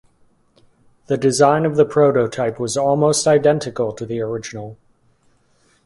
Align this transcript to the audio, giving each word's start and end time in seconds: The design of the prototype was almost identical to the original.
The 1.05 1.15
design 1.17 1.63
of 1.63 1.75
the 1.75 1.85
prototype 1.85 2.59
was 2.59 2.75
almost 2.75 3.27
identical 3.27 3.91
to 3.93 4.03
the 4.03 4.19
original. 4.19 4.79